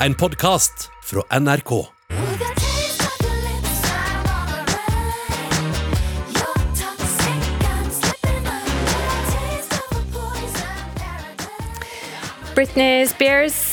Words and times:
en 0.00 0.14
podkast 0.14 0.90
fra 1.02 1.38
NRK. 1.40 1.86
Britney 12.54 13.06
Spears 13.06 13.65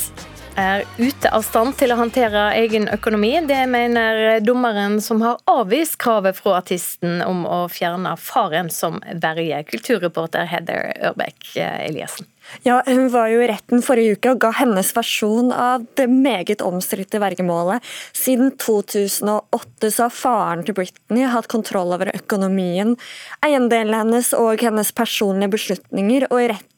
er 0.59 0.83
ute 0.97 1.29
av 1.33 1.43
stand 1.45 1.75
til 1.79 1.93
å 1.93 1.97
håndtere 1.99 2.49
egen 2.59 2.87
økonomi. 2.91 3.31
Det 3.47 3.61
mener 3.69 4.39
dommeren 4.43 4.99
som 5.01 5.21
har 5.23 5.41
avvist 5.49 5.97
kravet 6.01 6.37
fra 6.39 6.57
artisten 6.59 7.21
om 7.25 7.45
å 7.47 7.63
fjerne 7.71 8.15
faren 8.19 8.69
som 8.73 8.99
verge. 9.23 9.63
Kulturreporter 9.71 10.47
Heather 10.49 10.93
Ørbeck 11.09 11.55
Eliassen. 11.57 12.29
Ja, 12.63 12.81
Hun 12.85 13.07
var 13.09 13.29
jo 13.31 13.39
i 13.41 13.47
retten 13.47 13.81
forrige 13.85 14.17
uke 14.17 14.33
og 14.33 14.41
ga 14.43 14.51
hennes 14.57 14.89
versjon 14.95 15.53
av 15.55 15.85
det 15.97 16.09
meget 16.11 16.61
omstridte 16.65 17.21
vergemålet. 17.23 17.83
Siden 18.11 18.51
2008 18.59 19.91
så 19.95 20.09
har 20.09 20.13
faren 20.13 20.65
til 20.67 20.75
Britney 20.77 21.29
hatt 21.31 21.47
kontroll 21.51 21.95
over 21.95 22.11
økonomien, 22.13 22.97
eiendelene 23.45 24.03
hennes 24.03 24.33
og 24.37 24.61
hennes 24.61 24.91
personlige 24.91 25.55
beslutninger. 25.55 26.27
og 26.29 26.41
i 26.41 26.51
retten 26.51 26.72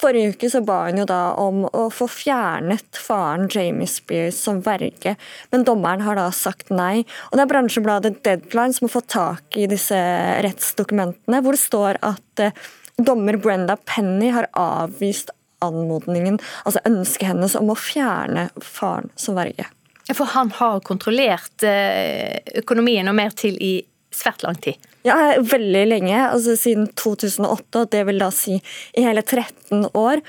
forrige 0.00 0.34
uke 0.34 0.50
så 0.52 0.62
ba 0.66 0.82
hun 0.86 1.00
jo 1.02 1.06
da 1.08 1.20
om 1.40 1.64
å 1.66 1.86
få 1.94 2.08
fjernet 2.10 3.00
faren 3.00 3.48
Jamie 3.52 3.88
Spears 3.90 4.38
som 4.46 4.62
verge, 4.64 5.16
men 5.52 5.66
dommeren 5.66 6.04
har 6.06 6.18
da 6.18 6.28
sagt 6.34 6.72
nei. 6.74 7.04
Og 7.30 7.38
Det 7.38 7.46
er 7.46 7.52
bransjebladet 7.52 8.18
Deadline 8.26 8.76
som 8.76 8.88
har 8.88 8.94
fått 8.96 9.12
tak 9.14 9.58
i 9.58 9.68
disse 9.70 9.96
rettsdokumentene, 10.46 11.42
hvor 11.42 11.56
det 11.56 11.62
står 11.62 12.00
at 12.06 12.44
eh, 12.44 12.66
Dommer 12.96 13.36
Brenda 13.36 13.76
Penny 13.76 14.30
har 14.32 14.48
avvist 14.56 15.30
anmodningen, 15.64 16.38
altså 16.64 16.82
ønsket 16.88 17.30
hennes 17.30 17.56
om 17.58 17.72
å 17.72 17.78
fjerne 17.78 18.48
faren 18.64 19.10
som 19.20 19.36
verge. 19.36 19.68
For 20.14 20.28
han 20.36 20.52
har 20.54 20.84
kontrollert 20.86 21.64
eh, 21.66 22.38
økonomien 22.62 23.08
og 23.10 23.16
mer 23.18 23.34
til 23.36 23.56
i 23.58 23.74
svært 24.16 24.44
lang 24.46 24.58
tid? 24.64 24.80
Ja, 25.06 25.36
veldig 25.38 25.86
lenge. 25.86 26.18
altså 26.28 26.56
Siden 26.58 26.88
2008, 26.98 27.82
og 27.82 27.90
det 27.92 28.06
vil 28.08 28.22
da 28.22 28.30
si 28.34 28.56
i 28.58 29.04
hele 29.04 29.22
13 29.22 29.90
år. 29.94 30.22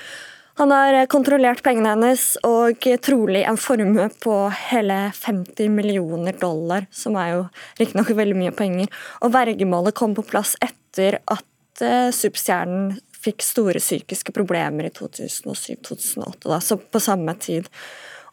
Han 0.58 0.72
har 0.74 1.04
kontrollert 1.06 1.62
pengene 1.62 1.92
hennes 1.92 2.22
og 2.46 2.82
trolig 3.06 3.44
en 3.46 3.58
formue 3.60 4.08
på 4.22 4.38
hele 4.70 4.96
50 5.14 5.70
millioner 5.70 6.34
dollar, 6.34 6.88
som 6.90 7.14
er 7.20 7.28
jo 7.36 7.44
riktignok 7.78 8.10
veldig 8.18 8.38
mye 8.40 8.54
penger. 8.58 8.90
Og 9.22 9.34
vergemålet 9.36 9.94
kom 9.98 10.16
på 10.18 10.26
plass 10.26 10.56
etter 10.64 11.20
at 11.30 11.84
uh, 11.84 12.10
superstjernen 12.10 12.96
fikk 13.18 13.46
store 13.46 13.78
psykiske 13.82 14.34
problemer 14.34 14.88
i 14.88 14.92
2007-2008, 14.98 16.58
så 16.62 16.78
på 16.78 17.02
samme 17.02 17.34
tid. 17.38 17.70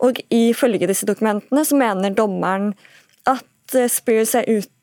Og 0.06 0.18
ifølge 0.34 0.90
disse 0.90 1.08
dokumentene 1.08 1.66
så 1.66 1.78
mener 1.78 2.14
dommeren 2.14 2.74
at 3.30 3.78
eh, 3.78 3.90
Spears 3.90 4.36
er 4.38 4.50
ute 4.50 4.75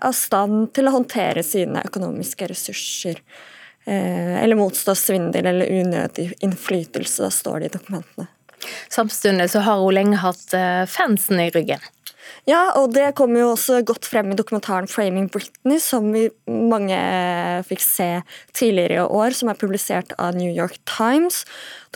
av 0.00 0.14
stand 0.16 0.72
til 0.76 0.88
å 0.88 0.94
håndtere 0.96 1.44
sine 1.46 1.82
økonomiske 1.86 2.48
ressurser. 2.50 3.20
Eh, 3.84 4.36
eller 4.42 4.58
motstå 4.58 4.94
svindel 4.96 5.50
eller 5.50 5.72
unødig 5.82 6.30
innflytelse, 6.44 7.22
da 7.24 7.30
står 7.32 7.60
det 7.60 7.70
i 7.72 7.74
dokumentene. 7.78 8.28
Samtidig 8.88 9.50
så 9.52 9.60
har 9.66 9.82
hun 9.82 9.92
lenge 9.92 10.22
hatt 10.22 10.54
fansen 10.88 11.42
i 11.42 11.50
ryggen. 11.52 11.82
Ja, 12.48 12.74
og 12.76 12.92
det 12.92 13.14
kommer 13.16 13.40
jo 13.40 13.52
også 13.54 13.78
godt 13.88 14.04
frem 14.04 14.32
i 14.32 14.36
dokumentaren 14.36 14.86
'Framing 14.88 15.30
Britney', 15.32 15.80
som 15.80 16.10
vi 16.12 16.28
mange 16.46 16.98
fikk 17.64 17.80
se 17.80 18.08
tidligere 18.52 19.00
i 19.00 19.06
år, 19.08 19.32
som 19.32 19.48
er 19.48 19.60
publisert 19.60 20.12
av 20.18 20.36
New 20.36 20.52
York 20.52 20.76
Times. 20.84 21.44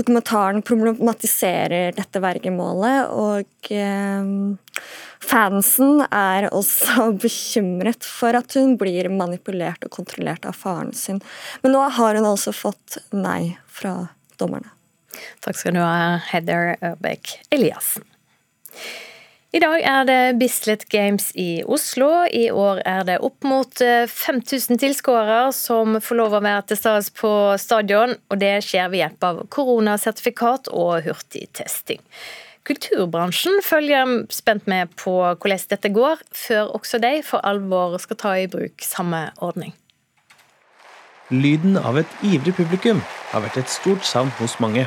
Dokumentaren 0.01 0.63
problematiserer 0.63 1.93
dette 1.97 2.23
vergemålet, 2.23 3.11
og 3.13 3.73
eh, 3.75 4.33
fansen 5.21 6.01
er 6.09 6.49
også 6.49 7.11
bekymret 7.27 8.09
for 8.09 8.39
at 8.39 8.57
hun 8.57 8.79
blir 8.81 9.11
manipulert 9.13 9.85
og 9.85 9.93
kontrollert 10.01 10.49
av 10.49 10.57
faren 10.57 10.95
sin. 10.97 11.21
Men 11.63 11.77
nå 11.77 11.85
har 11.99 12.17
hun 12.17 12.29
altså 12.29 12.57
fått 12.57 13.03
nei 13.13 13.59
fra 13.67 14.09
dommerne. 14.41 14.73
Takk 15.45 15.59
skal 15.59 15.77
du 15.77 15.83
ha, 15.83 16.17
Heather 16.31 16.77
Ørbeck 16.81 17.37
Eliassen. 17.53 18.07
I 19.49 19.61
dag 19.65 19.81
er 19.81 20.03
det 20.05 20.37
Bislett 20.37 20.83
Games 20.93 21.31
i 21.33 21.63
Oslo. 21.65 22.27
I 22.29 22.51
år 22.53 22.83
er 22.85 23.07
det 23.09 23.15
opp 23.25 23.47
mot 23.49 23.81
5000 23.81 24.75
eh, 24.75 24.81
tilskuere 24.83 25.39
som 25.57 25.97
får 26.05 26.19
lov 26.21 26.37
å 26.37 26.41
være 26.45 26.67
til 26.69 26.81
stede 26.83 27.15
på 27.17 27.31
stadion, 27.57 28.13
og 28.29 28.43
det 28.43 28.59
skjer 28.67 28.93
ved 28.93 29.01
hjelp 29.01 29.25
av 29.25 29.41
koronasertifikat 29.57 30.69
og 30.69 31.09
hurtigtesting. 31.09 32.05
Kulturbransjen 32.69 33.63
følger 33.65 34.29
spent 34.37 34.69
med 34.69 34.93
på 35.01 35.17
hvordan 35.17 35.67
dette 35.73 35.95
går, 35.97 36.21
før 36.29 36.77
også 36.77 37.01
de 37.01 37.17
for 37.25 37.41
alvor 37.41 37.97
skal 38.05 38.21
ta 38.21 38.37
i 38.37 38.47
bruk 38.53 38.85
samme 38.85 39.31
ordning. 39.41 39.73
Lyden 41.33 41.81
av 41.81 41.97
et 41.97 42.21
ivrig 42.21 42.53
publikum 42.61 43.01
har 43.33 43.49
vært 43.49 43.63
et 43.65 43.73
stort 43.73 44.05
savn 44.05 44.29
hos 44.43 44.61
mange. 44.61 44.85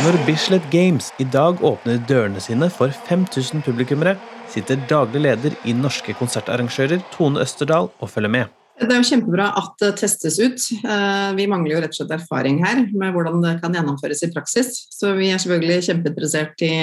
Når 0.00 0.16
Bislett 0.24 0.64
Games 0.72 1.10
i 1.20 1.26
dag 1.28 1.58
åpner 1.60 1.98
dørene 2.08 2.40
sine 2.40 2.70
for 2.72 2.88
5000 3.04 3.60
publikummere, 3.66 4.14
sitter 4.48 4.80
daglig 4.88 5.20
leder 5.26 5.56
i 5.68 5.74
Norske 5.76 6.14
konsertarrangører 6.16 7.02
Tone 7.12 7.42
Østerdal 7.44 7.90
og 7.92 8.08
følger 8.08 8.32
med. 8.32 8.54
Det 8.80 8.88
er 8.88 9.02
jo 9.02 9.08
kjempebra 9.10 9.50
at 9.60 9.74
det 9.82 9.90
testes 10.00 10.38
ut. 10.40 10.64
Eh, 10.80 11.28
vi 11.36 11.44
mangler 11.52 11.74
jo 11.74 11.82
rett 11.84 11.92
og 11.92 11.98
slett 11.98 12.16
erfaring 12.16 12.62
her 12.64 12.86
med 12.96 13.12
hvordan 13.12 13.44
det 13.44 13.54
kan 13.60 13.76
gjennomføres 13.76 14.24
i 14.24 14.32
praksis. 14.32 14.72
Så 14.88 15.12
vi 15.20 15.28
er 15.28 15.42
selvfølgelig 15.42 15.90
kjempeinteressert 15.90 16.64
i, 16.64 16.74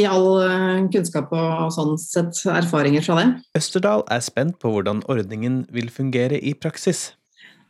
i 0.00 0.08
all 0.08 0.30
eh, 0.40 0.88
kunnskap 0.94 1.28
og 1.36 1.68
sånn 1.76 1.98
sett 2.00 2.40
erfaringer 2.48 3.04
fra 3.04 3.20
det. 3.20 3.30
Østerdal 3.60 4.08
er 4.08 4.24
spent 4.24 4.56
på 4.64 4.72
hvordan 4.72 5.04
ordningen 5.12 5.66
vil 5.76 5.92
fungere 5.92 6.40
i 6.40 6.56
praksis. 6.56 7.10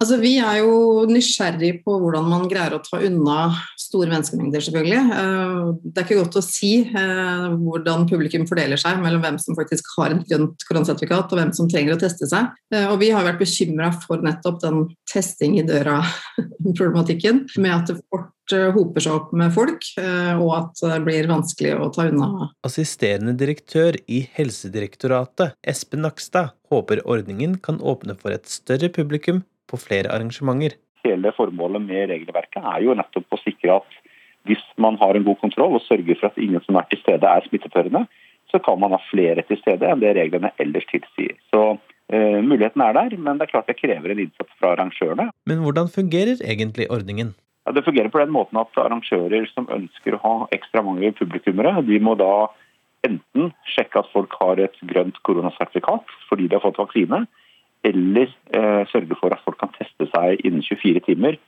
Altså, 0.03 0.17
vi 0.19 0.33
er 0.43 0.57
jo 0.65 1.05
nysgjerrig 1.07 1.77
på 1.85 1.95
hvordan 2.03 2.27
man 2.27 2.49
greier 2.51 2.75
å 2.75 2.81
ta 2.83 2.99
unna 3.07 3.53
store 3.79 4.11
menneskemengder, 4.11 4.65
selvfølgelig. 4.67 5.03
Eh, 5.15 5.69
det 5.85 6.03
er 6.03 6.09
ikke 6.09 6.19
godt 6.19 6.39
å 6.41 6.43
si 6.43 6.73
eh, 6.89 7.45
hvordan 7.63 8.09
publikum 8.11 8.49
fordeler 8.51 8.81
seg 8.83 8.99
mellom 9.05 9.23
hvem 9.23 9.39
som 9.43 9.55
faktisk 9.59 9.93
har 9.95 10.17
et 10.17 10.25
grønt 10.27 10.67
koronasertifikat 10.67 11.31
og 11.31 11.39
hvem 11.39 11.53
som 11.55 11.71
trenger 11.71 11.95
å 11.95 12.01
teste 12.03 12.27
seg. 12.27 12.51
Eh, 12.75 12.89
og 12.89 12.99
vi 13.05 13.13
har 13.15 13.29
vært 13.29 13.39
bekymra 13.45 13.93
for 14.03 14.27
nettopp 14.27 14.59
den 14.65 14.83
testing 15.07 15.55
i 15.61 15.67
døra-problematikken, 15.71 17.45
med 17.63 17.77
at 17.77 17.93
det 17.93 18.01
fort 18.03 18.31
hoper 18.53 19.01
seg 19.01 19.15
opp 19.15 19.31
med 19.39 19.53
folk, 19.55 19.87
og 20.03 20.49
at 20.53 20.81
det 20.83 20.97
blir 21.07 21.29
vanskelig 21.31 21.71
å 21.79 21.87
ta 21.95 22.09
unna. 22.11 22.49
Assisterende 22.67 23.33
direktør 23.39 23.97
i 24.11 24.19
Helsedirektoratet, 24.35 25.55
Espen 25.65 26.03
Nakstad, 26.05 26.51
håper 26.69 27.01
ordningen 27.09 27.55
kan 27.63 27.79
åpne 27.81 28.19
for 28.19 28.35
et 28.35 28.51
større 28.51 28.91
publikum 28.93 29.41
på 29.73 29.81
flere 29.81 30.13
arrangementer. 30.13 30.77
Hele 31.03 31.33
formålet 31.35 31.83
med 31.83 32.11
regelverket 32.13 32.63
er 32.63 32.85
jo 32.85 32.97
nettopp 32.99 33.35
å 33.35 33.41
sikre 33.43 33.81
at 33.81 34.03
hvis 34.49 34.63
man 34.81 34.99
har 35.01 35.17
en 35.17 35.25
god 35.27 35.39
kontroll 35.41 35.79
og 35.79 35.85
sørger 35.87 36.19
for 36.19 36.31
at 36.31 36.39
ingen 36.43 36.63
som 36.67 36.79
er 36.79 36.87
til 36.91 37.01
stede 37.03 37.29
er 37.29 37.47
smittetørrende, 37.47 38.05
så 38.51 38.61
kan 38.63 38.81
man 38.83 38.95
ha 38.95 39.01
flere 39.09 39.45
til 39.49 39.59
stede 39.61 39.89
enn 39.89 40.03
det 40.03 40.17
reglene 40.19 40.51
ellers 40.63 40.87
tilsier. 40.91 41.37
Så 41.55 41.61
uh, 41.77 42.41
Muligheten 42.43 42.83
er 42.85 42.97
der, 42.99 43.15
men 43.17 43.39
det 43.39 43.47
er 43.47 43.53
klart 43.55 43.71
det 43.71 43.79
krever 43.79 44.13
en 44.13 44.25
innsats 44.27 44.59
fra 44.59 44.75
arrangørene. 44.75 45.31
Men 45.49 45.63
hvordan 45.65 45.89
fungerer 45.95 46.43
egentlig 46.43 46.91
ordningen? 46.93 47.33
Ja, 47.67 47.73
det 47.73 47.85
fungerer 47.87 48.11
på 48.11 48.19
den 48.19 48.35
måten 48.35 48.59
at 48.59 48.83
arrangører 48.83 49.47
som 49.55 49.71
ønsker 49.71 50.19
å 50.19 50.23
ha 50.25 50.35
ekstra 50.55 50.83
mange 50.85 51.13
publikummere, 51.19 51.79
de 51.87 52.01
må 52.03 52.17
da 52.19 52.51
enten 53.07 53.53
sjekke 53.67 54.03
at 54.03 54.11
folk 54.15 54.35
har 54.41 54.61
et 54.63 54.77
grønt 54.91 55.17
koronasertifikat 55.27 56.11
fordi 56.29 56.49
de 56.49 56.59
har 56.59 56.65
fått 56.65 56.81
vaksine, 56.83 57.25
eller 57.87 58.29
eh, 58.55 58.83
sørge 58.93 59.19
for 59.19 59.35
at 59.35 59.43
folk 59.45 59.59
kan 59.61 59.73
teste 59.79 60.09
seg 60.13 60.43
innen 60.47 60.63
24 60.65 61.03
timer 61.09 61.39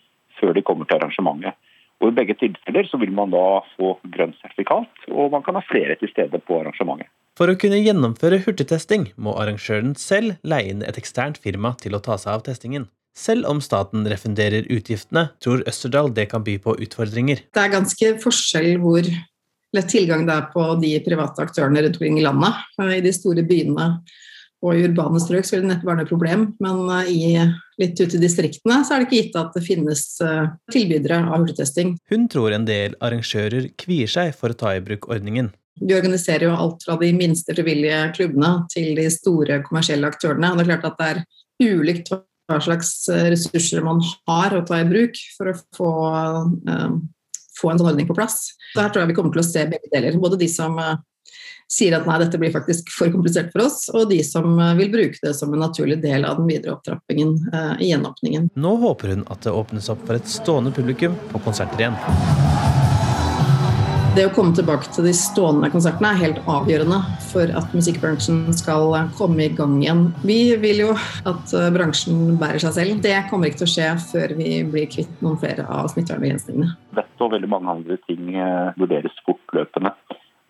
før 0.41 0.55
de 0.57 0.65
kommer 0.67 0.89
til 0.89 0.99
arrangementet. 0.99 1.55
Og 2.03 2.11
I 2.11 2.17
begge 2.17 2.35
tilfeller 2.37 2.89
så 2.91 2.99
vil 3.01 3.13
man 3.15 3.31
da 3.33 3.63
få 3.77 3.95
grønt 4.13 4.37
sertifikat, 4.43 5.07
og 5.15 5.31
man 5.33 5.45
kan 5.47 5.57
ha 5.57 5.63
flere 5.65 5.95
til 6.01 6.11
stede 6.11 6.41
på 6.43 6.59
arrangementet. 6.61 7.09
For 7.39 7.51
å 7.51 7.57
kunne 7.59 7.81
gjennomføre 7.83 8.43
hurtigtesting 8.45 9.09
må 9.19 9.35
arrangøren 9.41 9.95
selv 9.99 10.37
leie 10.47 10.71
inn 10.71 10.85
et 10.87 10.99
eksternt 11.01 11.41
firma 11.43 11.75
til 11.81 11.97
å 11.97 12.03
ta 12.03 12.19
seg 12.21 12.37
av 12.37 12.45
testingen. 12.47 12.87
Selv 13.15 13.47
om 13.47 13.61
staten 13.63 14.07
refunderer 14.11 14.67
utgiftene, 14.75 15.29
tror 15.43 15.63
Østerdal 15.71 16.11
det 16.15 16.29
kan 16.33 16.43
by 16.47 16.57
på 16.63 16.75
utfordringer. 16.83 17.45
Det 17.55 17.63
er 17.63 17.75
ganske 17.75 18.11
forskjell 18.23 18.73
hvor 18.83 19.07
lett 19.75 19.91
tilgang 19.91 20.27
det 20.27 20.35
er 20.35 20.49
på 20.55 20.67
de 20.83 20.93
private 21.07 21.47
aktørene 21.47 21.83
rundt 21.83 21.99
omkring 21.99 22.19
i 22.19 22.27
landet. 22.27 22.59
I 22.83 23.03
de 23.03 23.15
store 23.15 23.47
byene 23.47 23.89
og 24.65 24.79
i 24.79 24.85
urbane 24.89 25.21
strøk 25.21 25.47
så 25.47 25.57
vil 25.57 25.67
det 25.67 25.73
neppe 25.75 25.89
være 25.89 26.03
noe 26.03 26.11
problem, 26.11 26.45
men 26.65 26.81
eh, 26.97 27.11
i 27.13 27.83
litt 27.83 27.99
ute 28.01 28.17
i 28.17 28.23
distriktene 28.23 28.81
så 28.87 28.95
er 28.95 29.03
det 29.03 29.09
ikke 29.09 29.21
gitt 29.21 29.39
at 29.41 29.57
det 29.57 29.65
finnes 29.67 30.05
eh, 30.25 30.47
tilbydere 30.73 31.21
av 31.27 31.43
hurtigtesting. 31.43 31.95
Hun 32.13 32.29
tror 32.33 32.57
en 32.57 32.67
del 32.69 32.97
arrangører 33.05 33.71
kvier 33.81 34.11
seg 34.11 34.33
for 34.39 34.55
å 34.55 34.59
ta 34.59 34.75
i 34.75 34.83
bruk 34.85 35.09
ordningen. 35.13 35.53
Vi 35.83 35.97
organiserer 35.97 36.47
jo 36.47 36.55
alt 36.55 36.85
fra 36.87 36.97
de 37.01 37.11
minste 37.17 37.55
frivillige 37.57 38.05
klubbene 38.15 38.53
til 38.73 38.95
de 38.97 39.09
store 39.11 39.59
kommersielle 39.67 40.07
aktørene. 40.07 40.53
og 40.53 40.61
Det 40.61 40.65
er 40.65 40.71
klart 40.71 40.87
at 40.93 41.01
det 41.01 41.09
er 41.11 41.75
ulikt 41.75 42.13
hva 42.15 42.61
slags 42.63 42.93
ressurser 43.11 43.83
man 43.83 43.99
har 44.29 44.55
å 44.55 44.63
ta 44.69 44.79
i 44.79 44.87
bruk 44.87 45.19
for 45.35 45.51
å 45.51 45.57
få 45.75 45.91
få 47.59 47.71
en 47.71 47.81
sånn 47.81 47.91
ordning 47.91 48.09
på 48.09 48.17
plass. 48.17 48.53
Her 48.75 48.91
tror 48.91 49.05
jeg 49.05 49.13
vi 49.13 49.17
kommer 49.19 49.35
til 49.35 49.43
å 49.43 49.47
se 49.47 49.65
begge 49.71 49.91
deler. 49.93 50.17
Både 50.23 50.39
de 50.41 50.49
som 50.51 50.79
sier 51.71 51.97
at 51.97 52.07
nei, 52.09 52.19
dette 52.23 52.41
blir 52.41 52.53
faktisk 52.55 52.91
for 52.95 53.13
komplisert 53.15 53.53
for 53.55 53.67
oss, 53.67 53.87
og 53.95 54.09
de 54.13 54.21
som 54.27 54.59
uh, 54.61 54.75
vil 54.79 54.93
bruke 54.93 55.21
det 55.23 55.35
som 55.39 55.53
en 55.55 55.65
naturlig 55.65 56.01
del 56.05 56.27
av 56.29 56.41
den 56.41 56.51
videre 56.51 56.77
opptrappingen 56.77 57.37
eh, 57.53 57.73
i 57.87 57.91
gjenåpningen. 57.93 58.51
Nå 58.55 58.77
håper 58.83 59.15
hun 59.15 59.27
at 59.33 59.45
det 59.47 59.55
åpnes 59.55 59.91
opp 59.93 60.05
for 60.07 60.19
et 60.19 60.31
stående 60.31 60.75
publikum 60.75 61.17
på 61.33 61.43
konserter 61.47 61.81
igjen. 61.87 61.99
Det 64.15 64.29
å 64.29 64.31
komme 64.31 64.55
tilbake 64.55 64.87
til 64.95 65.09
de 65.09 65.13
stående 65.19 65.67
konsertene 65.75 66.13
er 66.15 66.21
helt 66.21 66.37
avgjørende 66.47 67.01
for 67.33 67.51
at 67.59 67.73
musikkbransjen 67.75 68.45
skal 68.55 68.93
komme 69.19 69.49
i 69.49 69.55
gang 69.59 69.81
igjen. 69.81 70.05
Vi 70.23 70.55
vil 70.63 70.85
jo 70.85 70.93
at 71.27 71.51
eh, 71.51 71.67
bransjen 71.75 72.37
bærer 72.39 72.63
seg 72.63 72.77
selv. 72.77 73.01
Det 73.03 73.17
kommer 73.27 73.51
ikke 73.51 73.65
til 73.65 73.67
å 73.67 73.73
skje 73.73 73.89
før 74.13 74.37
vi 74.39 74.53
blir 74.71 74.87
kvitt 74.93 75.25
noen 75.25 75.41
flere 75.43 75.67
av 75.67 75.91
smittevernbegrensningene. 75.91 76.77
Dette 76.95 77.27
og 77.27 77.35
veldig 77.35 77.51
mange 77.51 77.75
andre 77.75 77.99
ting 78.07 78.31
eh, 78.39 78.71
vurderes 78.79 79.19
fortløpende. 79.27 79.91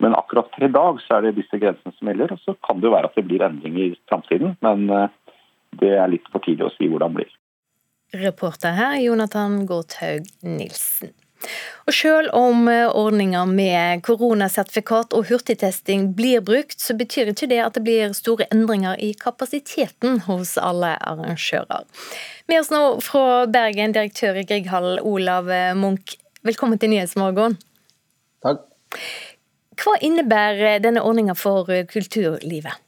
Men 0.05 0.13
akkurat 0.15 0.51
per 0.51 0.67
i 0.67 0.69
dag 0.69 0.99
så 1.01 1.15
er 1.17 1.23
det 1.25 1.39
disse 1.39 1.57
grensene 1.57 1.89
som 1.95 2.09
gjelder. 2.11 2.35
Og 2.35 2.41
så 2.43 2.53
kan 2.67 2.77
det 2.77 2.85
jo 2.85 2.93
være 2.93 3.09
at 3.09 3.15
det 3.17 3.25
blir 3.25 3.41
endringer 3.41 3.87
i 3.87 3.95
framtiden, 4.05 4.53
men 4.61 4.85
eh, 4.93 5.39
det 5.81 5.95
er 5.97 6.11
litt 6.11 6.29
for 6.29 6.45
tidlig 6.45 6.67
å 6.67 6.73
si 6.75 6.89
hvordan 6.91 7.15
det 7.15 7.23
blir. 7.23 7.31
Reporter 8.21 8.75
her 8.77 8.99
Jonathan 9.01 9.63
Gårdhaug 9.65 10.29
Nilsen. 10.45 11.15
Og 11.89 11.93
selv 11.93 12.29
om 12.37 12.67
ordninger 12.69 12.93
ordninga 13.01 13.41
med 13.49 14.05
koronasertifikat 14.05 15.17
og 15.17 15.27
hurtigtesting 15.31 16.11
blir 16.17 16.45
brukt, 16.45 16.77
så 16.81 16.93
betyr 16.97 17.33
ikke 17.33 17.49
det 17.49 17.59
at 17.65 17.75
det 17.75 17.83
blir 17.89 18.13
store 18.17 18.45
endringer 18.53 19.01
i 19.01 19.11
kapasiteten 19.17 20.21
hos 20.29 20.55
alle 20.61 20.95
arrangører. 21.01 21.85
Med 22.45 22.61
oss 22.61 22.71
nå 22.73 22.83
fra 23.05 23.45
Bergen, 23.49 23.97
direktør 23.97 24.37
i 24.37 24.45
Grieghallen, 24.45 25.01
Olav 25.01 25.49
Munch. 25.81 26.19
Velkommen 26.45 26.77
til 26.77 26.93
Nyhetsmorgen. 26.93 27.57
Takk. 28.45 28.69
Hva 29.75 29.97
innebærer 30.01 30.79
denne 30.83 31.03
ordninga 31.03 31.35
for 31.37 31.69
kulturlivet? 31.91 32.81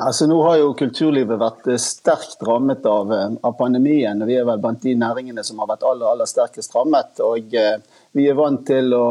Altså, 0.00 0.24
nå 0.24 0.38
har 0.46 0.56
jo 0.56 0.70
kulturlivet 0.72 1.36
vært 1.36 1.66
eh, 1.68 1.80
sterkt 1.80 2.40
rammet 2.48 2.86
av, 2.88 3.10
eh, 3.12 3.34
av, 3.44 3.52
pandemien. 3.58 4.22
Vi 4.24 4.38
er 4.40 4.46
vel 4.48 4.60
blant 4.62 4.80
de 4.80 4.94
næringene 4.96 5.44
som 5.44 5.60
har 5.60 5.68
vært 5.68 5.84
aller, 5.84 6.06
aller 6.08 6.30
sterkest 6.30 6.72
rammet. 6.72 7.20
og 7.20 7.52
eh, 7.52 7.76
Vi 8.16 8.24
er 8.24 8.38
vant 8.38 8.64
til 8.64 8.88
å, 8.96 9.04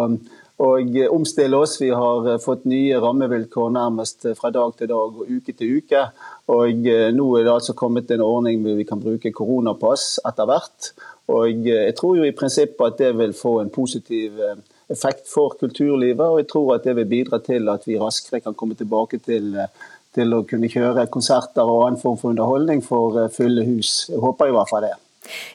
å 0.58 0.72
omstille 1.14 1.60
oss. 1.62 1.76
Vi 1.84 1.92
har 1.94 2.32
fått 2.42 2.66
nye 2.66 2.98
rammevilkår 2.98 3.70
nærmest 3.78 4.26
fra 4.40 4.50
dag 4.50 4.74
til 4.80 4.90
dag 4.90 5.22
og 5.22 5.30
uke 5.30 5.54
til 5.54 5.78
uke. 5.78 6.02
Og 6.50 6.90
Nå 7.14 7.30
er 7.38 7.46
det 7.46 7.54
altså 7.54 7.78
kommet 7.78 8.10
en 8.10 8.26
ordning 8.26 8.66
hvor 8.66 8.82
vi 8.82 8.90
kan 8.90 9.06
bruke 9.06 9.36
koronapass 9.38 10.16
etter 10.26 10.50
hvert. 10.50 10.94
Og 11.30 11.62
Jeg 11.70 11.94
tror 12.00 12.18
jo 12.18 12.26
i 12.26 12.34
prinsippet 12.34 12.88
at 12.88 12.98
det 13.06 13.14
vil 13.22 13.38
få 13.38 13.60
en 13.62 13.70
positiv 13.70 14.42
effekt 14.42 14.81
for 14.98 15.56
kulturlivet. 15.60 16.28
Og 16.28 16.42
jeg 16.42 16.50
tror 16.52 16.76
at 16.76 16.86
det 16.88 16.98
vil 17.00 17.10
bidra 17.10 17.42
til 17.44 17.70
at 17.72 17.88
vi 17.88 18.00
raskere 18.02 18.42
kan 18.44 18.58
komme 18.58 18.78
tilbake 18.80 19.22
til 19.24 19.56
til 20.16 20.34
å 20.36 20.42
kunne 20.48 20.70
kjøre 20.72 21.08
konserter 21.12 21.68
og 21.68 21.86
annen 21.86 22.02
form 22.02 22.18
for 22.20 22.34
underholdning 22.34 22.84
for 22.84 23.20
eh, 23.22 23.32
fulle 23.32 23.66
hus. 23.68 24.10
Jeg 24.12 24.20
håper 24.24 24.52
i 24.52 24.56
hvert 24.56 24.72
fall 24.72 24.88
det. 24.88 24.96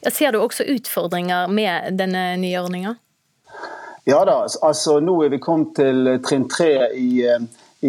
Jeg 0.07 0.15
ser 0.17 0.33
du 0.33 0.41
også 0.41 0.67
utfordringer 0.77 1.51
med 1.53 1.99
denne 1.99 2.29
nye 2.41 2.63
ordninga? 2.63 2.95
Ja 4.07 4.21
da, 4.25 4.45
altså 4.63 5.01
nå 5.03 5.17
er 5.25 5.33
vi 5.35 5.43
kommet 5.43 5.75
til 5.81 6.13
trinn 6.25 6.47
tre 6.49 6.71
i, 6.95 7.27
eh, 7.27 7.43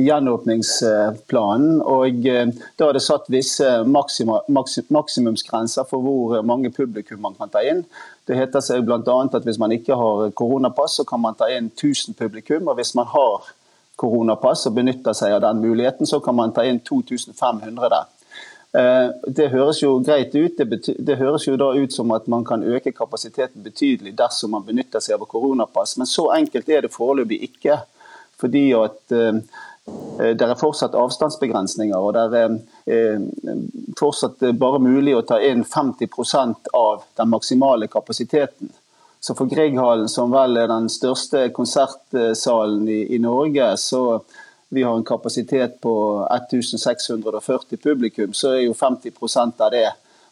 gjenåpningsplanen. 0.06 1.82
og 1.82 2.26
eh, 2.26 2.48
Da 2.78 2.90
er 2.90 2.98
det 2.98 3.04
satt 3.06 3.30
visse 3.32 3.84
maksima, 3.86 4.42
maksimumsgrenser 4.48 5.88
for 5.90 6.04
hvor 6.04 6.42
mange 6.42 6.72
publikum 6.72 7.22
man 7.22 7.38
kan 7.40 7.50
ta 7.54 7.64
inn. 7.66 7.86
Det 8.28 8.36
heter 8.36 8.62
seg 8.64 8.84
bl.a. 8.86 9.00
at 9.00 9.46
hvis 9.48 9.60
man 9.60 9.72
ikke 9.72 9.96
har 9.96 10.32
koronapass, 10.36 11.00
så 11.00 11.08
kan 11.08 11.22
man 11.24 11.38
ta 11.40 11.48
inn 11.52 11.72
1000 11.72 12.18
publikum. 12.20 12.68
og 12.68 12.76
Hvis 12.76 12.96
man 12.96 13.08
har 13.08 13.48
koronapass 13.96 14.68
og 14.68 14.76
benytter 14.78 15.16
seg 15.18 15.34
av 15.34 15.42
den 15.42 15.64
muligheten, 15.64 16.06
så 16.06 16.20
kan 16.20 16.36
man 16.36 16.54
ta 16.54 16.66
inn 16.68 16.80
2500 16.80 17.90
der. 17.90 18.06
Eh, 18.78 19.10
det 19.28 19.50
høres 19.50 19.80
jo 19.82 19.98
greit 20.04 20.36
ut. 20.36 20.58
Det, 20.58 20.96
det, 21.00 21.18
høres 21.18 21.48
jo 21.48 21.56
da 21.58 21.72
ut 21.74 21.94
som 21.94 22.12
at 22.16 22.28
man 22.28 22.46
kan 22.46 22.64
øke 22.64 22.92
kapasiteten 22.92 23.64
betydelig 23.64 24.14
dersom 24.18 24.54
man 24.54 24.66
benytter 24.68 25.04
seg 25.04 25.18
av 25.18 25.30
koronapass, 25.30 25.96
men 25.98 26.10
så 26.10 26.28
enkelt 26.36 26.70
er 26.70 26.86
det 26.86 26.94
foreløpig 26.94 27.42
ikke. 27.52 27.80
Fordi 28.38 28.68
at 28.78 29.16
uh, 29.18 29.40
det 30.18 30.42
er 30.42 30.58
fortsatt 30.58 30.96
avstandsbegrensninger, 30.98 31.98
og 31.98 32.16
det 32.16 32.40
er 32.42 32.56
uh, 32.58 33.60
fortsatt 34.00 34.42
bare 34.58 34.82
mulig 34.82 35.14
å 35.16 35.22
ta 35.28 35.38
inn 35.46 35.62
50 35.64 36.66
av 36.74 37.04
den 37.20 37.30
maksimale 37.30 37.88
kapasiteten. 37.92 38.72
Så 39.20 39.36
for 39.36 39.50
Grieghallen, 39.50 40.10
som 40.10 40.32
vel 40.32 40.58
er 40.58 40.70
den 40.70 40.90
største 40.90 41.48
konsertsalen 41.54 42.86
i, 42.90 43.00
i 43.16 43.22
Norge, 43.22 43.72
så 43.82 44.20
vi 44.70 44.84
har 44.84 44.96
en 44.96 45.04
kapasitet 45.04 45.82
på 45.82 45.94
1640 46.32 47.78
publikum, 47.84 48.34
så 48.34 48.54
er 48.56 48.66
jo 48.68 48.76
50% 48.78 49.64
av 49.64 49.72
det 49.72 49.88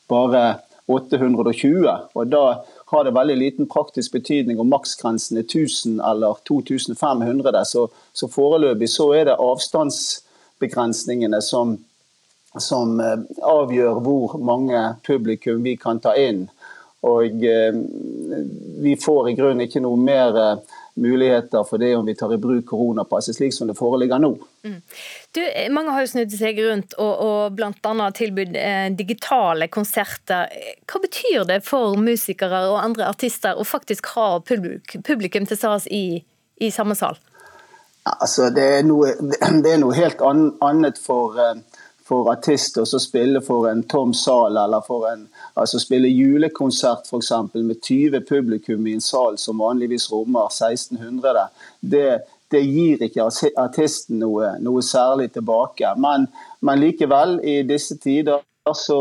bare 0.07 0.43
820. 0.87 1.89
Og 2.13 2.27
da 2.29 2.63
har 2.85 3.03
det 3.03 3.13
veldig 3.15 3.37
liten 3.37 3.67
praktisk 3.69 4.11
betydning 4.13 4.59
om 4.61 4.69
maksgrensen 4.69 5.37
er 5.37 5.43
1000 5.47 6.01
eller 6.05 6.33
2500. 6.45 7.65
Så, 7.65 7.87
så 8.13 8.27
foreløpig 8.29 8.89
så 8.93 9.13
er 9.17 9.25
det 9.29 9.39
avstandsbegrensningene 9.41 11.41
som, 11.41 11.77
som 12.61 12.99
eh, 13.01 13.19
avgjør 13.41 13.99
hvor 14.05 14.37
mange 14.37 14.95
publikum 15.07 15.63
vi 15.65 15.75
kan 15.81 15.99
ta 16.03 16.13
inn. 16.19 16.45
Og 17.05 17.43
eh, 17.45 17.73
vi 18.85 18.95
får 19.01 19.29
i 19.29 19.35
grunnen 19.37 19.61
ikke 19.65 19.81
noe 19.85 19.97
mer 19.97 20.37
eh, 20.41 20.57
muligheter 20.95 21.63
for 21.63 21.77
det 21.77 21.95
om 21.95 22.05
vi 22.05 22.15
tar 22.15 22.33
i 22.33 22.37
bruk 22.37 22.65
koronapasset 22.65 23.35
slik 23.35 23.53
som 23.53 23.67
det 23.67 23.75
foreligger 23.75 24.19
nå. 24.19 24.31
Mm. 24.63 24.81
Du, 25.35 25.41
mange 25.75 25.91
har 25.91 26.05
jo 26.05 26.11
snudd 26.13 26.31
seg 26.31 26.59
rundt 26.63 26.95
og, 26.95 27.13
og 27.25 27.57
bl.a. 27.57 28.09
tilbudt 28.15 28.55
eh, 28.59 28.87
digitale 28.95 29.67
konserter. 29.67 30.51
Hva 30.87 31.01
betyr 31.03 31.47
det 31.49 31.61
for 31.67 31.99
musikere 31.99 32.63
og 32.69 32.79
andre 32.79 33.09
artister 33.11 33.59
å 33.59 33.67
faktisk 33.67 34.13
ha 34.15 34.29
publikum, 34.39 35.03
publikum 35.03 35.47
til 35.49 35.59
SAS 35.59 35.89
i, 35.91 36.21
i 36.63 36.71
samme 36.71 36.95
sal? 36.95 37.19
Altså, 38.05 38.51
det, 38.53 38.65
er 38.79 38.87
noe, 38.87 39.11
det 39.63 39.75
er 39.75 39.81
noe 39.81 39.97
helt 39.97 40.21
annet 40.23 41.01
for, 41.01 41.35
for 42.05 42.31
artister 42.31 42.85
å 42.85 43.01
spille 43.01 43.43
for 43.43 43.67
en 43.71 43.83
tom 43.89 44.13
sal 44.15 44.55
eller 44.61 44.85
for 44.85 45.09
en 45.11 45.27
Altså 45.55 45.79
Spille 45.79 46.09
julekonsert 46.11 47.07
eksempel, 47.15 47.63
med 47.63 47.79
20 47.81 48.21
publikum 48.27 48.87
i 48.87 48.95
en 48.97 49.03
sal 49.03 49.37
som 49.39 49.61
vanligvis 49.63 50.09
rommer 50.11 50.49
1600, 50.51 51.45
det, 51.79 52.09
det 52.51 52.63
gir 52.65 53.05
ikke 53.07 53.29
artisten 53.61 54.19
noe, 54.19 54.57
noe 54.59 54.83
særlig 54.83 55.31
tilbake. 55.37 55.93
Men, 55.95 56.27
men, 56.59 56.81
likevel, 56.83 57.39
i 57.39 57.61
disse 57.67 57.95
tider 58.03 58.43
så 58.75 58.99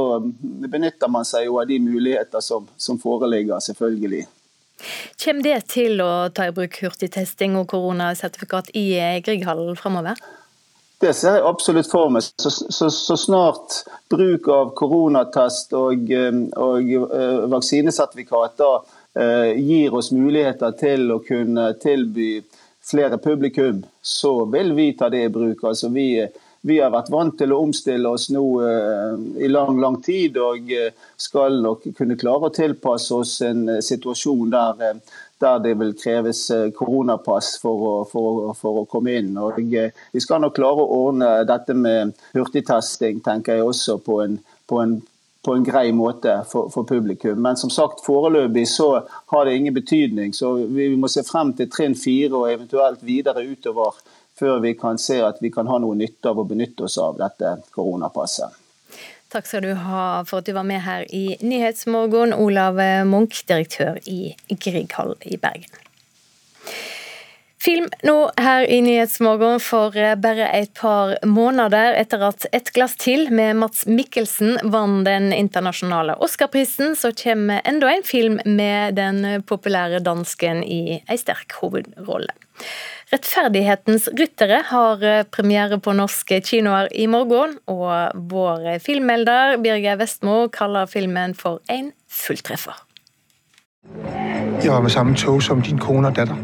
benytter 0.70 1.11
man 1.11 1.26
seg 1.26 1.49
jo 1.49 1.58
av 1.58 1.66
de 1.66 1.80
muligheter 1.82 2.44
som, 2.44 2.68
som 2.76 3.00
foreligger, 3.02 3.58
selvfølgelig. 3.64 4.23
Kommer 5.25 5.46
det 5.46 5.58
til 5.73 6.02
å 6.04 6.28
ta 6.34 6.46
i 6.50 6.54
bruk 6.54 6.76
hurtigtesting 6.84 7.56
og 7.58 7.70
koronasertifikat 7.73 8.70
i 8.76 8.87
Grieghallen 9.25 9.78
framover? 9.80 10.20
Det 11.04 11.12
ser 11.12 11.34
jeg 11.37 11.44
absolutt 11.44 11.88
for 11.90 12.08
meg. 12.12 12.25
Så, 12.40 12.49
så, 12.73 12.87
så 12.88 13.16
snart 13.20 13.82
bruk 14.08 14.46
av 14.49 14.70
koronatest 14.78 15.75
og, 15.76 16.06
eh, 16.08 16.38
og 16.56 16.92
uh, 16.96 17.42
vaksinesertifikat 17.52 18.54
da, 18.62 18.70
uh, 19.20 19.50
gir 19.52 19.92
oss 19.99 20.08
muligheter 20.16 20.73
til 20.80 21.12
å 21.12 21.18
kunne 21.26 21.66
tilby 21.82 22.38
flere 22.84 23.18
publikum, 23.20 23.82
så 24.00 24.32
vil 24.54 24.73
vi 24.78 24.87
ta 24.96 25.11
det 25.12 25.26
i 25.26 25.34
bruk. 25.34 25.66
Altså, 25.68 25.90
vi, 25.92 26.06
vi 26.64 26.80
har 26.80 26.94
vært 26.94 27.12
vant 27.12 27.37
til 27.37 27.52
å 27.52 27.61
omstille 27.66 28.08
oss 28.08 28.30
nå 28.32 28.46
uh, 28.64 29.12
i 29.37 29.50
lang 29.52 29.76
lang 29.84 30.00
tid, 30.04 30.40
og 30.40 30.73
skal 31.20 31.61
nok 31.66 31.84
kunne 31.99 32.16
klare 32.16 32.49
å 32.49 32.54
tilpasse 32.62 33.12
oss 33.18 33.37
en 33.44 33.66
situasjon 33.84 34.56
der 34.56 35.04
der 35.44 35.62
det 35.64 35.74
vil 35.80 35.92
kreves 35.98 36.46
eh, 36.50 36.70
koronapass 36.76 37.54
for 37.62 37.86
å, 37.88 37.94
for, 38.08 38.52
for 38.58 38.82
å 38.82 38.86
komme 38.90 39.18
inn. 39.20 39.34
Og 39.38 39.60
eh, 39.64 39.92
vi 40.12 40.22
skal 40.22 40.42
nok 40.44 40.56
klare 40.56 40.84
å 40.84 41.00
ordne 41.08 41.32
dette 41.48 41.76
med 41.76 42.14
hurtigtesting 42.36 43.20
tenker 43.24 43.58
jeg 43.58 43.68
også 43.68 43.98
på 44.04 44.20
en, 44.24 44.38
på 44.70 44.80
en, 44.82 44.96
på 45.44 45.56
en 45.56 45.66
grei 45.66 45.90
måte 45.96 46.38
for, 46.50 46.72
for, 46.72 46.88
publikum. 46.88 47.40
Men 47.44 47.60
som 47.60 47.72
sagt, 47.72 48.04
foreløpig 48.06 48.66
så 48.70 48.90
har 49.32 49.44
det 49.44 49.56
ingen 49.58 49.76
betydning. 49.76 50.34
Så 50.36 50.54
vi 50.72 50.90
må 50.96 51.12
se 51.12 51.26
frem 51.26 51.52
til 51.58 51.70
trinn 51.72 51.96
fire 51.98 52.34
og 52.40 52.50
eventuelt 52.52 53.04
videre 53.04 53.44
utover 53.44 54.00
før 54.38 54.58
vi 54.64 54.74
kan 54.74 54.98
se 54.98 55.20
at 55.22 55.38
vi 55.44 55.52
kan 55.54 55.68
ha 55.70 55.78
noe 55.78 55.94
nytte 55.98 56.32
av 56.32 56.40
å 56.42 56.48
benytte 56.48 56.88
oss 56.88 56.98
av 56.98 57.20
dette 57.20 57.58
koronapasset. 57.76 58.63
Takk 59.34 59.48
skal 59.50 59.64
du 59.64 59.72
ha 59.74 60.22
for 60.28 60.38
at 60.38 60.46
du 60.46 60.52
var 60.54 60.62
med 60.62 60.84
her 60.84 61.08
i 61.10 61.34
Nyhetsmorgen, 61.42 62.30
Olav 62.38 62.78
Munch, 63.08 63.40
direktør 63.50 63.98
i 64.06 64.36
Grieghall 64.46 65.16
i 65.26 65.34
Bergen. 65.42 65.80
Film 67.64 67.88
nå 68.06 68.14
her 68.38 68.66
i 68.70 68.78
Nyhetsmorgen 68.84 69.58
for 69.64 69.96
bare 70.22 70.46
et 70.54 70.70
par 70.78 71.16
måneder 71.26 71.96
etter 71.98 72.22
at 72.28 72.46
Et 72.52 72.70
glass 72.76 72.94
til 73.00 73.26
med 73.32 73.56
Mats 73.58 73.86
Mikkelsen 73.90 74.58
vant 74.70 75.02
den 75.08 75.32
internasjonale 75.32 76.14
Oscarprisen, 76.22 76.94
så 76.94 77.10
kommer 77.10 77.64
enda 77.64 77.90
en 77.90 78.06
film 78.06 78.38
med 78.44 78.94
den 79.00 79.42
populære 79.42 79.98
dansken 80.04 80.62
i 80.62 81.00
ei 81.08 81.18
sterk 81.18 81.58
hovedrolle. 81.58 82.30
Rettferdighetens 83.14 84.09
ryttere 84.18 84.56
har 84.66 85.02
eh, 85.06 85.23
premiere 85.30 85.76
på 85.78 85.92
norske 85.94 86.40
kinoer 86.42 86.88
i 86.90 87.04
morgen, 87.06 87.52
og 87.71 88.11
vår 88.33 88.80
filmmelder 88.83 89.54
Birger 89.62 90.00
Vestmo 90.00 90.49
kaller 90.50 90.90
filmen 90.90 91.37
for 91.38 91.61
en 91.71 91.92
fulltreffer. 92.11 92.75
Jeg 94.64 94.73
var 94.73 94.80
med 94.80 94.90
samme 94.90 95.14
tog 95.14 95.42
som 95.42 95.62
din 95.62 95.78
kone 95.78 96.09
og 96.09 96.16
datter. 96.16 96.35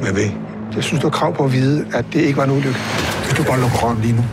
Hvad 0.00 0.12
ved? 0.16 0.30
Jeg 0.74 0.84
synes, 0.84 1.02
du 1.02 1.06
har 1.08 1.12
krav 1.12 1.34
på 1.34 1.44
at 1.44 1.52
vide, 1.52 1.86
at 1.94 2.04
det 2.12 2.20
ikke 2.20 2.36
var 2.36 2.44
en 2.44 2.50
ulykke. 2.50 2.80
Hvis 3.24 3.36
du 3.36 3.44
bare 3.44 3.60
lukker 3.60 3.78
røven 3.84 4.00
lige 4.00 4.16
nu. 4.16 4.24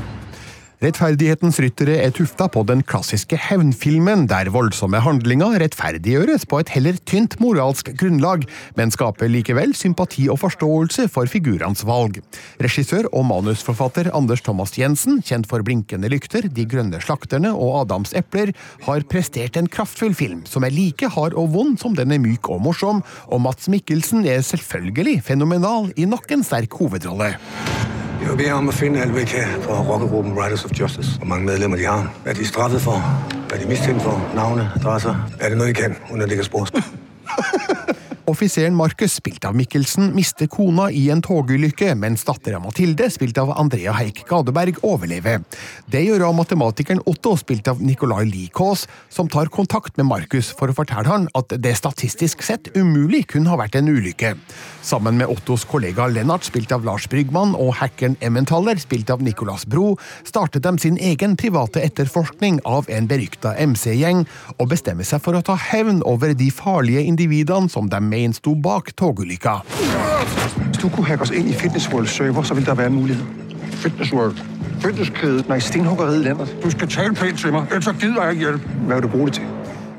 Rettferdighetens 0.78 1.58
ryttere 1.58 1.96
er 2.04 2.12
tufta 2.14 2.46
på 2.54 2.62
den 2.70 2.84
klassiske 2.86 3.34
hevnfilmen, 3.42 4.28
der 4.30 4.52
voldsomme 4.54 5.00
handlinger 5.02 5.56
rettferdiggjøres 5.64 6.46
på 6.46 6.60
et 6.62 6.70
heller 6.76 7.00
tynt 7.10 7.34
moralsk 7.42 7.90
grunnlag, 7.98 8.46
men 8.78 8.94
skaper 8.94 9.32
likevel 9.34 9.74
sympati 9.74 10.28
og 10.30 10.38
forståelse 10.44 11.08
for 11.10 11.26
figurenes 11.34 11.82
valg. 11.88 12.20
Regissør 12.62 13.10
og 13.10 13.26
manusforfatter 13.26 14.12
Anders 14.14 14.46
Thomas 14.46 14.78
Jensen, 14.78 15.18
kjent 15.26 15.50
for 15.50 15.66
Blinkende 15.66 16.14
lykter, 16.14 16.46
De 16.46 16.68
grønne 16.70 17.02
slakterne 17.02 17.56
og 17.58 17.80
Adams 17.82 18.14
epler, 18.14 18.54
har 18.86 19.10
prestert 19.10 19.58
en 19.58 19.66
kraftfull 19.74 20.14
film 20.14 20.46
som 20.46 20.62
er 20.62 20.78
like 20.78 21.10
hard 21.18 21.34
og 21.34 21.56
vond 21.58 21.82
som 21.82 21.98
den 21.98 22.14
er 22.14 22.22
myk 22.22 22.54
og 22.54 22.62
morsom, 22.70 23.02
og 23.34 23.42
Mats 23.42 23.66
Mikkelsen 23.66 24.30
er 24.30 24.46
selvfølgelig 24.46 25.24
fenomenal 25.26 25.90
i 25.98 26.06
nok 26.06 26.30
en 26.38 26.46
sterk 26.46 26.78
hovedrolle. 26.78 27.34
Jeg 28.28 28.36
vil 28.38 28.44
bede 28.44 28.54
om 28.60 28.68
å 28.68 28.74
finne 28.76 29.00
alt, 29.00 29.14
hvad 29.16 29.24
I 29.24 29.26
kan 29.26 29.62
for 29.64 29.86
rockergruppen 29.88 30.34
Riders 30.36 30.66
of 30.66 30.72
Justice. 30.80 31.18
Hvor 31.18 31.28
mange 31.32 31.46
medlemmer 31.46 31.78
de 31.78 31.86
har. 31.86 32.12
Hvad 32.24 32.36
de 32.36 32.42
er 32.42 32.46
straffet 32.46 32.82
for. 32.82 32.98
Hvad 33.48 33.60
de 33.60 33.64
er 33.64 33.70
mistænkt 33.70 34.02
for. 34.04 34.32
Navne, 34.36 34.72
adresser. 34.76 35.30
Er 35.40 35.50
det 35.50 35.58
noget, 35.58 35.70
I 35.70 35.74
kan, 35.74 35.96
uden 36.12 36.22
at 36.22 36.30
ligge 36.30 36.44
spor? 36.44 36.68
Offiseren 38.28 38.76
Markus, 38.76 39.14
spilt 39.14 39.46
av 39.48 39.56
Mikkelsen, 39.56 40.10
mister 40.12 40.50
kona 40.52 40.90
i 40.92 41.06
en 41.14 41.22
togulykke, 41.24 41.94
mens 41.96 42.26
dattera 42.28 42.58
Mathilde, 42.60 43.06
spilt 43.08 43.38
av 43.40 43.54
Andrea 43.56 43.94
Heik 43.96 44.26
Gadeberg, 44.28 44.82
overlever. 44.84 45.46
Det 45.88 46.02
gjør 46.04 46.26
av 46.28 46.34
matematikeren 46.36 47.00
Otto, 47.08 47.38
spilt 47.40 47.70
av 47.72 47.80
Nicolai 47.80 48.26
Likås, 48.28 48.84
som 49.08 49.30
tar 49.32 49.48
kontakt 49.48 49.96
med 49.96 50.10
Markus 50.10 50.50
for 50.52 50.68
å 50.68 50.76
fortelle 50.76 51.08
han 51.08 51.30
at 51.40 51.56
det 51.56 51.72
statistisk 51.80 52.44
sett 52.44 52.68
umulig 52.76 53.30
kunne 53.32 53.48
ha 53.48 53.62
vært 53.62 53.78
en 53.80 53.88
ulykke. 53.94 54.34
Sammen 54.84 55.16
med 55.22 55.32
Ottos 55.32 55.64
kollega 55.64 56.10
Lennart, 56.12 56.44
spilt 56.50 56.76
av 56.76 56.84
Lars 56.84 57.08
Brygman, 57.08 57.56
og 57.56 57.78
hackeren 57.80 58.20
Emmentaler, 58.20 58.76
spilt 58.84 59.08
av 59.16 59.24
Nicolas 59.24 59.64
Bro, 59.64 59.94
startet 60.28 60.68
de 60.68 60.76
sin 60.84 61.00
egen 61.00 61.40
private 61.40 61.80
etterforskning 61.80 62.60
av 62.68 62.92
en 62.92 63.08
berykta 63.08 63.56
MC-gjeng, 63.72 64.28
og 64.60 64.76
bestemmer 64.76 65.08
seg 65.08 65.24
for 65.24 65.40
å 65.40 65.46
ta 65.48 65.56
hevn 65.72 66.04
over 66.04 66.36
de 66.36 66.52
farlige 66.52 67.08
individene 67.08 67.72
som 67.72 67.88
de 67.88 68.04
mener 68.04 68.17
sto 68.34 68.56
bak 68.56 68.94
togulykka. 68.98 69.60
Hvis 70.68 70.82
du 70.82 70.90
kunne 70.90 71.08
hacke 71.08 71.28
oss 71.28 71.32
inn 71.32 71.50
i 71.50 71.54
Fitness 71.54 71.90
World 71.94 72.08
server, 72.08 72.44
så 72.44 72.54
ville 72.54 72.70
det 72.70 72.78
være 72.78 72.94
en 72.94 73.00
mulighet. 73.02 73.26
Fitness 73.82 74.14
World. 74.14 74.38
Fitnesskæde. 74.82 75.44
Nej, 75.48 75.60
stenhuggeriet 75.60 76.22
landet. 76.22 76.58
Du 76.64 76.70
skal 76.70 76.90
tale 76.90 77.16
pænt 77.16 77.40
til 77.40 77.52
mig, 77.52 77.66
ellers 77.72 77.86
så 77.86 77.94
jeg 78.02 78.32
ikke 78.32 78.44
hjælpe. 78.44 78.68
Hvad 78.86 78.96
vil 78.96 79.04
du 79.04 79.08
bruge 79.08 79.26
det 79.26 79.34
til? 79.34 79.44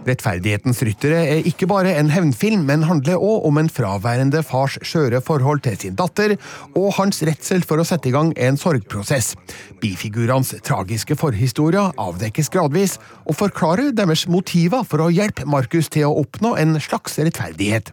Rettferdighetens 0.09 0.81
ryttere 0.87 1.27
er 1.27 1.43
ikke 1.49 1.67
bare 1.69 1.93
en 1.99 2.11
hevnfilm, 2.11 2.63
men 2.69 2.87
handler 2.89 3.21
òg 3.21 3.45
om 3.49 3.59
en 3.61 3.69
fraværende 3.69 4.43
fars 4.47 4.79
skjøre 4.81 5.21
forhold 5.25 5.61
til 5.67 5.77
sin 5.77 5.99
datter, 5.99 6.37
og 6.79 6.95
hans 6.97 7.21
redsel 7.27 7.65
for 7.67 7.83
å 7.83 7.87
sette 7.89 8.09
i 8.09 8.15
gang 8.15 8.33
en 8.37 8.57
sorgprosess. 8.57 9.35
Bifigurenes 9.83 10.55
tragiske 10.65 11.19
forhistorier 11.19 11.93
avdekkes 12.01 12.49
gradvis, 12.55 12.97
og 13.27 13.37
forklarer 13.43 13.93
deres 13.93 14.25
motiver 14.31 14.87
for 14.89 15.05
å 15.05 15.13
hjelpe 15.13 15.45
Markus 15.45 15.93
til 15.93 16.09
å 16.09 16.17
oppnå 16.23 16.57
en 16.57 16.79
slags 16.81 17.21
rettferdighet. 17.21 17.93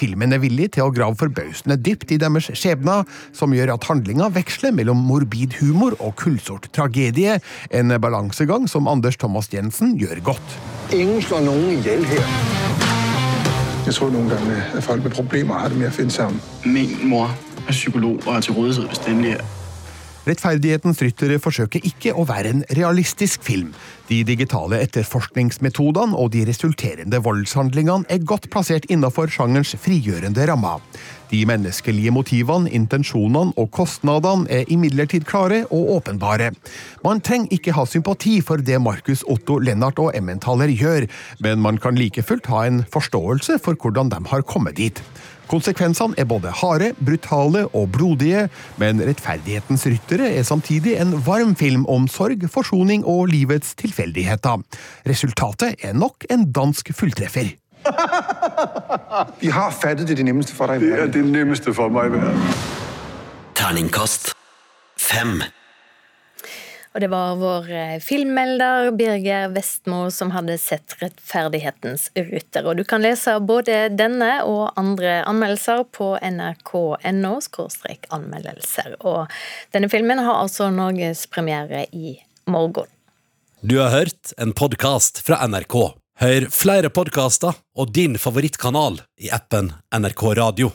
Filmen 0.00 0.34
er 0.34 0.42
villig 0.42 0.72
til 0.76 0.86
å 0.86 0.94
grave 0.94 1.18
forbausende 1.20 1.78
dypt 1.78 2.14
i 2.14 2.18
deres 2.22 2.50
skjebner, 2.58 3.06
som 3.36 3.54
gjør 3.54 3.74
at 3.76 3.86
handlinga 3.90 4.30
veksler 4.34 4.74
mellom 4.74 5.02
morbid 5.06 5.58
humor 5.60 5.96
og 6.00 6.16
kullsort 6.20 6.70
tragedie, 6.74 7.38
en 7.70 7.94
balansegang 8.02 8.68
som 8.70 8.90
Anders 8.90 9.20
Thomas 9.20 9.50
Jensen 9.52 9.96
gjør 10.00 10.22
godt. 10.32 10.58
Ingen 10.92 11.22
slår 11.22 11.46
noen 11.46 11.70
ihjel 11.78 12.04
her. 12.10 12.28
Jeg 13.86 13.94
tror 13.96 14.12
noen 14.14 14.30
ganger 14.30 14.76
at 14.76 14.84
folk 14.86 15.02
med 15.02 15.16
problemer 15.16 15.58
har 15.58 15.72
det 15.72 15.80
med 15.80 15.90
å 15.90 15.96
finne 15.96 16.14
sammen. 16.14 16.38
Min 16.64 16.94
mor 17.10 17.32
er 17.66 17.74
psykolog 17.74 18.22
og 18.26 18.36
er 18.36 18.46
til 18.46 18.58
rådighet 18.58 18.88
hvis 18.92 19.04
det 19.04 19.16
endelig 19.16 19.34
er. 19.40 19.61
Rettferdighetens 20.22 21.00
ryttere 21.02 21.40
forsøker 21.42 21.82
ikke 21.88 22.12
å 22.14 22.22
være 22.28 22.52
en 22.52 22.60
realistisk 22.78 23.42
film. 23.42 23.72
De 24.06 24.20
digitale 24.26 24.78
etterforskningsmetodene 24.84 26.14
og 26.18 26.30
de 26.34 26.44
resulterende 26.46 27.18
voldshandlingene 27.24 28.06
er 28.12 28.22
godt 28.28 28.46
plassert 28.52 28.86
innenfor 28.92 29.32
sjangerens 29.34 29.74
frigjørende 29.82 30.46
rammer. 30.46 30.78
De 31.32 31.40
menneskelige 31.48 32.12
motivene, 32.14 32.70
intensjonene 32.70 33.56
og 33.58 33.70
kostnadene 33.74 34.46
er 34.52 34.70
imidlertid 34.70 35.26
klare 35.26 35.64
og 35.72 35.96
åpenbare. 35.96 36.52
Man 37.02 37.24
trenger 37.24 37.56
ikke 37.56 37.74
ha 37.74 37.86
sympati 37.88 38.36
for 38.46 38.62
det 38.62 38.78
Markus 38.84 39.24
Otto 39.26 39.58
Lennart 39.58 39.98
og 39.98 40.12
Emmentaler 40.14 40.70
gjør, 40.70 41.08
men 41.42 41.64
man 41.64 41.82
kan 41.82 41.98
like 41.98 42.22
fullt 42.22 42.46
ha 42.52 42.66
en 42.68 42.84
forståelse 42.92 43.58
for 43.64 43.74
hvordan 43.74 44.12
de 44.12 44.22
har 44.30 44.46
kommet 44.46 44.78
dit. 44.78 45.02
Konsekvensene 45.52 46.16
er 46.16 46.24
både 46.24 46.48
harde, 46.62 46.92
brutale 47.04 47.66
og 47.76 47.90
blodige, 47.92 48.46
men 48.80 49.02
Rettferdighetens 49.04 49.84
ryttere 49.90 50.30
er 50.38 50.46
samtidig 50.48 50.94
en 51.02 51.12
varm 51.26 51.52
film 51.60 51.84
om 51.92 52.06
sorg, 52.08 52.46
forsoning 52.50 53.04
og 53.04 53.26
livets 53.28 53.74
tilfeldigheter. 53.76 54.62
Resultatet 55.08 55.76
er 55.84 55.92
nok 55.92 56.24
en 56.32 56.46
dansk 56.56 56.94
fulltreffer. 56.96 57.52
Vi 59.42 59.50
har 59.52 59.72
fattet 59.74 60.08
det 60.08 60.16
det 60.20 60.24
nemmeste 60.28 60.54
for 60.56 60.70
deg 60.72 60.80
i 60.80 60.86
Det 60.86 60.92
er 60.94 61.02
verden. 61.04 61.26
det 61.26 61.32
nemmeste 61.36 61.74
for 61.76 61.92
meg 61.92 62.12
i 62.12 62.16
verden. 62.16 62.54
Terningkast 63.58 64.32
fem. 64.96 65.42
Og 66.92 67.00
det 67.00 67.08
var 67.08 67.38
vår 67.40 67.70
eh, 67.72 67.98
filmmelder 68.04 68.90
Birger 68.96 69.48
Vestmo 69.54 70.10
som 70.12 70.32
hadde 70.34 70.58
sett 70.60 70.96
'Rettferdighetens 71.00 72.10
ruter'. 72.14 72.66
Og 72.68 72.76
du 72.76 72.84
kan 72.84 73.02
lese 73.04 73.38
både 73.40 73.88
denne 73.96 74.42
og 74.44 74.72
andre 74.76 75.22
anmeldelser 75.24 75.86
på 75.88 76.12
nrk.no 76.20 77.32
anmeldelser. 78.12 78.96
Og 79.00 79.32
denne 79.72 79.88
filmen 79.88 80.20
har 80.20 80.42
altså 80.42 80.68
norgespremiere 80.70 81.86
i 81.92 82.18
morgen. 82.46 82.90
Du 83.62 83.78
har 83.78 83.90
hørt 83.94 84.32
en 84.36 84.52
podkast 84.52 85.22
fra 85.24 85.40
NRK. 85.46 85.94
Hør 86.20 86.48
flere 86.52 86.90
podkaster 86.90 87.56
og 87.78 87.92
din 87.94 88.18
favorittkanal 88.20 89.00
i 89.22 89.30
appen 89.32 89.72
NRK 89.96 90.22
Radio. 90.36 90.72